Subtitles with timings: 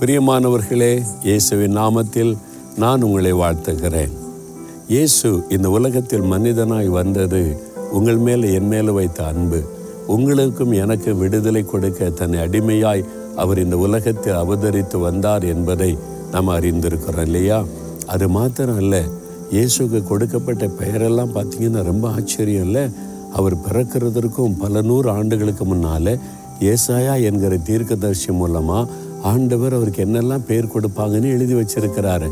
[0.00, 2.36] பிரியமானவர்களே இயேசுவின் நாமத்தில்
[2.76, 4.12] நான் உங்களை வாழ்த்துகிறேன்.
[4.88, 7.56] இயேசு இந்த உலகத்தில் மனிதனாய் வந்தது
[7.92, 9.62] உங்கள் மேலே என் மேலே வைத்த அன்பு.
[10.06, 13.04] உங்களுக்கும் எனக்கு விடுதலை கொடுக்க தன்னை அடிமையாய்
[13.36, 15.98] அவர் இந்த உலகத்தில் அவதரித்து வந்தார் என்பதை
[16.30, 17.64] நாம் அறிந்திருக்கிறோம் இல்லையா?
[18.06, 19.04] அது மாத்திரம் அல்ல
[19.50, 22.90] இயேசுக்கு கொடுக்கப்பட்ட பெயரெல்லாம் பார்த்தீங்கன்னா ரொம்ப ஆச்சரியம் இல்லை?
[23.32, 26.18] அவர் பிறக்கிறதற்கும் பல நூறு ஆண்டுகளுக்கு முன்னால்
[26.60, 28.88] ஏசாயா என்கிற தீர்க்கதரிசி மூலமாக
[29.30, 32.26] ஆண்டவர் அவருக்கு என்னெல்லாம் பேர் கொடுப்பாங்கன்னு எழுதி வச்சிருக்கிறாரு.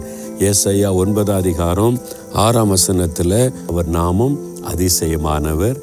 [0.49, 1.97] ஏசையா ஒன்பதாம் அதிகாரம்
[2.45, 3.39] ஆறாம் வசனத்தில்
[3.71, 4.35] அவர் நாமம்
[4.73, 5.79] அதிசயமானவர்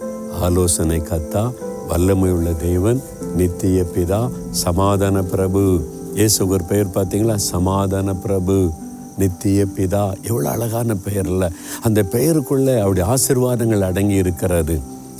[0.48, 1.44] ஆலோசனை கத்தா
[1.91, 2.99] வல்லமையுள்ள தேவன்
[3.40, 4.22] நித்திய பிதா
[4.63, 5.63] சமாதான பிரபு.
[6.20, 7.35] இயேசு ஒரு பெயர் பார்த்தீங்களா?
[7.54, 8.57] சமாதான பிரபு
[9.18, 10.04] நித்திய பிதா.
[10.30, 11.49] எவ்வளோ அழகான பெயர் இல்லை
[11.88, 14.77] அந்த பெயருக்குள்ளே அவருடைய ஆசிர்வாதங்கள் அடங்கி இருக்கிறது.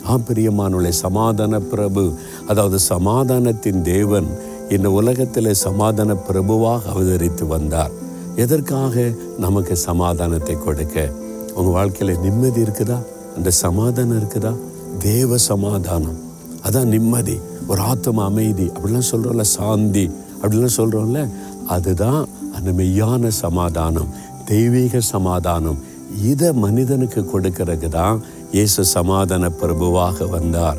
[0.10, 2.04] ஆ பிரியமானுடைய சமாதான பிரபு.
[2.48, 4.30] அதாவது சமாதானத்தின் தேவன்
[4.70, 7.92] இந்த உலகத்தில் சமாதான பிரபுவாக அவதரித்து வந்தார்.
[8.36, 11.12] எதற்காக நமக்கு சமாதானத்தை கொடுக்க?
[11.56, 13.04] உங்கள் வாழ்க்கையில் நிம்மதி இருக்குதா?
[13.36, 14.56] அந்த சமாதானம் இருக்குதா?
[15.00, 16.18] தேவ சமாதானம்.
[16.64, 17.40] அதான் நிம்மதி.
[17.68, 18.64] ஒரு ஆத்தம அமைதி.
[18.64, 20.12] அப்படிலாம் சொல்கிறோம்ல சாந்தி.
[20.44, 21.30] அப்படிலாம் சொல்கிறோம்ல
[21.68, 24.08] அதுதான் அந்த மெய்யான சமாதானம்.
[24.46, 25.78] தெய்வீக சமாதானம்.
[26.24, 30.78] இதை மனிதனுக்கு கொடுக்கறதுக்கு தான் இயேசு சமாதான பிரபுவாக வந்தார்.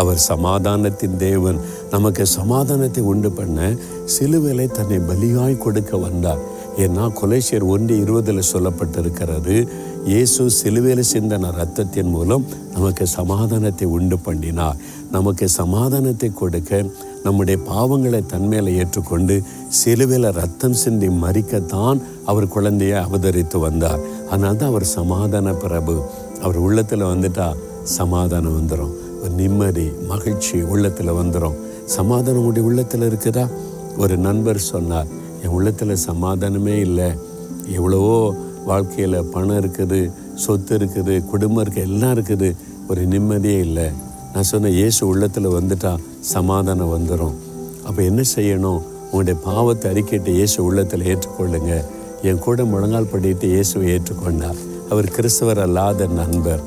[0.00, 1.58] அவர் சமாதானத்தின் தேவன்
[1.94, 3.68] நமக்கு சமாதானத்தை உண்டு பண்ண
[4.14, 6.42] சிலுவிலை தன்னை பலியாய் கொடுக்க வந்தார்.
[6.84, 9.56] ஏன்னா கொலேசியர் ஒன்று இருபதில் சொல்லப்பட்டிருக்கிறது
[10.10, 14.78] இயேசு சிலுவையில் சிந்தன ரத்தத்தின் மூலம் நமக்கு சமாதானத்தை உண்டு பண்ணினார்.
[15.16, 16.80] நமக்கு சமாதானத்தை கொடுக்க
[17.24, 19.36] நம்முடைய பாவங்களை தன்மையில் ஏற்றுக்கொண்டு
[19.80, 24.00] சிலுவையில் ரத்தம் சிந்தி மறிக்கத்தான் அவர் குழந்தையை அவதரித்து வந்தார்.
[24.30, 25.96] அதனால்தான் அவர் சமாதான பிரபு.
[26.44, 27.48] அவர் உள்ளத்தில் வந்துட்டா
[27.98, 28.94] சமாதானம் வந்துடும்
[29.38, 31.56] நிம்மதி மகிழ்ச்சி உள்ளத்தில் வந்துடும்
[31.96, 33.44] சமாதானம் உடைய உள்ளத்தில் இருக்குதா?
[34.02, 35.08] ஒரு நண்பர் சொன்னார்
[35.42, 37.08] என் உள்ளத்தில் சமாதானமே இல்லை.
[37.76, 38.16] எவ்வளவோ
[38.70, 40.00] வாழ்க்கையில் பணம் இருக்குது
[40.44, 42.48] சொத்து இருக்குது குடும்பம் இருக்குது எல்லாம் இருக்குது.
[42.90, 43.86] ஒரு நிம்மதியே இல்லை.
[44.32, 46.02] நான் சொன்னேன் இயேசு உள்ளத்தில் வந்துட்டால்
[46.34, 47.36] சமாதானம் வந்துடும்
[47.86, 48.80] அப்போ என்ன செய்யணும்?
[49.10, 51.74] உங்களுடைய பாவத்தை அறிக்கையிட்டு இயேசு உள்ளத்தில் ஏற்றுக்கொள்ளுங்க.
[52.28, 54.58] என் கூட முழங்கால் படிட்டு இயேசுவை ஏற்றுக்கொண்டார்.
[54.92, 56.62] அவர் கிறிஸ்தவர் அல்லாத நண்பர்.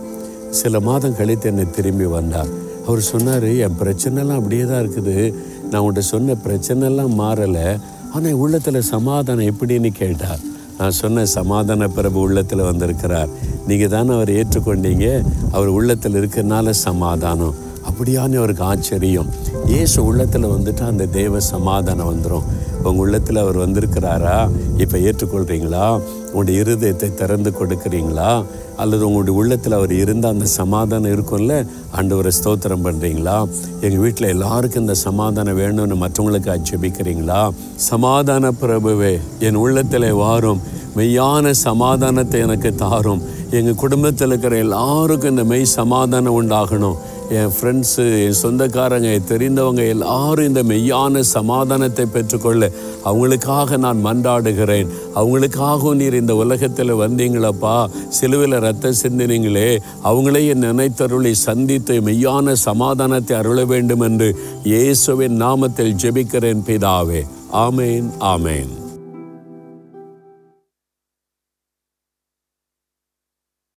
[0.59, 2.51] சில மாதம் கழித்து என்னை திரும்பி வந்தார்.
[2.87, 5.33] அவர் சொன்னார் என் பிரச்சனைலாம் அப்படியே தான் இருக்குது.
[5.71, 7.79] நான் உன்கிட்ட சொன்ன பிரச்சனைலாம் மாறலை.
[8.13, 10.39] ஆனால் என் உள்ளத்தில் சமாதானம் எப்படின்னு கேட்டார்.
[10.77, 13.29] நான் சொன்ன சமாதான பிரபு உள்ளத்தில் வந்திருக்கிறார்.
[13.67, 15.23] நீங்கள் தானே அவர் ஏற்றுக்கொண்டீங்க?
[15.51, 17.55] அவர் உள்ளத்தில் இருக்கிறனால சமாதானம்.
[17.89, 19.29] அப்படியான்னு அவருக்கு ஆச்சரியம்.
[19.65, 24.49] இயேசு உள்ளத்தில் வந்துட்டு அந்த தேவ சமாதானம் வந்துடும் உங்கள் உள்ளத்தில் அவர் வந்திருக்கிறாரா?
[24.77, 28.43] இப்போ ஏற்றுக்கொள்கிறீங்களா உங்களுடைய இருதயத்தை திறந்து கொடுக்குறீங்களா?
[28.77, 31.65] அல்லது உங்களுடைய உள்ளத்தில் அவர் இருந்தால் அந்த சமாதானம் இருக்கும்ல?
[31.97, 33.47] ஆண்டவரை ஸ்தோத்திரம் பண்ணுறீங்களா
[33.81, 40.61] எங்கள் வீட்டில் எல்லாருக்கும் இந்த சமாதானம் வேணும்னு மற்றவங்களுக்கு அச்சபிக்கிறீங்களா சமாதான பிரபுவே என் உள்ளத்தில் வாரும்.
[40.95, 43.21] மெய்யான சமாதானத்தை எனக்கு தாரும்.
[43.51, 46.97] எங்கள் குடும்பத்தில் இருக்கிற எல்லாருக்கும் இந்த மெய் சமாதானம் உண்டாகணும்.
[47.31, 52.71] என் ஃப்ரெண்ட்ஸு என் சொந்தக்காரங்க தெரிந்தவங்க எல்லாரும் இந்த மெய்யான சமாதானத்தை பெற்றுக்கொள்ள
[53.05, 54.89] அவங்களுக்காக நான் மன்றாடுகிறேன்.
[55.15, 57.89] அவங்களுக்காகவும் நீர் இந்த உலகத்தில் வந்தீங்களப்பா.
[58.09, 59.79] சிலுவையில் ரத்த சிந்தினீங்களே.
[60.03, 67.23] அவங்களையும் நினைத்தருளை சந்தித்து மெய்யான சமாதானத்தை அருள வேண்டும் என்று இயேசுவின் நாமத்தில் ஜெபிக்கிறேன் பிதாவே.
[67.53, 68.80] ஆமேன் ஆமேன்.